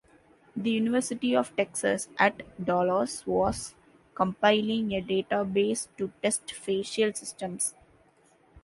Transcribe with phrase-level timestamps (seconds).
[0.55, 3.75] The University of Texas at Dallas was
[4.15, 7.75] compiling a database to test facial systems.